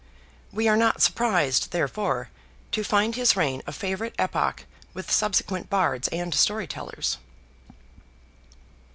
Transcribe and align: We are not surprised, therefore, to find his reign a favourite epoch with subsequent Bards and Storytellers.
We 0.51 0.67
are 0.67 0.75
not 0.75 0.99
surprised, 1.03 1.69
therefore, 1.69 2.31
to 2.71 2.83
find 2.83 3.13
his 3.13 3.35
reign 3.35 3.61
a 3.67 3.71
favourite 3.71 4.15
epoch 4.17 4.65
with 4.95 5.11
subsequent 5.11 5.69
Bards 5.69 6.07
and 6.07 6.33
Storytellers. 6.33 7.19